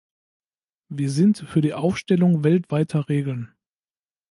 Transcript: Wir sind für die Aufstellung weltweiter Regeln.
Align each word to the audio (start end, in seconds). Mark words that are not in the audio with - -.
Wir 0.89 1.11
sind 1.11 1.37
für 1.37 1.61
die 1.61 1.75
Aufstellung 1.75 2.43
weltweiter 2.43 3.07
Regeln. 3.07 3.53